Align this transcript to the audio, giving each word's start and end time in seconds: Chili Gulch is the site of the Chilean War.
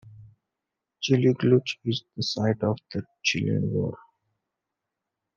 Chili 0.99 1.31
Gulch 1.35 1.77
is 1.85 2.05
the 2.17 2.23
site 2.23 2.63
of 2.63 2.79
the 2.91 3.05
Chilean 3.23 3.69
War. 3.69 3.99